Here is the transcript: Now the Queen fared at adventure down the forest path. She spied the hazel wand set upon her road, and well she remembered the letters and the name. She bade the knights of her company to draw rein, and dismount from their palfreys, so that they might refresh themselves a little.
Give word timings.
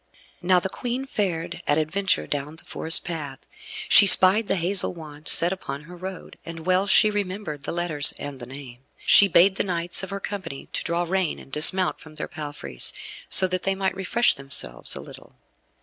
Now 0.41 0.59
the 0.59 0.67
Queen 0.67 1.05
fared 1.05 1.61
at 1.67 1.77
adventure 1.77 2.25
down 2.25 2.55
the 2.55 2.63
forest 2.63 3.03
path. 3.05 3.37
She 3.87 4.07
spied 4.07 4.47
the 4.47 4.55
hazel 4.55 4.95
wand 4.95 5.27
set 5.27 5.53
upon 5.53 5.83
her 5.83 5.95
road, 5.95 6.37
and 6.43 6.65
well 6.65 6.87
she 6.87 7.11
remembered 7.11 7.65
the 7.65 7.71
letters 7.71 8.11
and 8.17 8.39
the 8.39 8.47
name. 8.47 8.79
She 8.97 9.27
bade 9.27 9.57
the 9.57 9.63
knights 9.63 10.01
of 10.01 10.09
her 10.09 10.19
company 10.19 10.69
to 10.73 10.83
draw 10.83 11.03
rein, 11.03 11.37
and 11.37 11.51
dismount 11.51 11.99
from 11.99 12.15
their 12.15 12.27
palfreys, 12.27 12.93
so 13.29 13.45
that 13.49 13.61
they 13.61 13.75
might 13.75 13.93
refresh 13.95 14.33
themselves 14.33 14.95
a 14.95 15.01
little. 15.01 15.35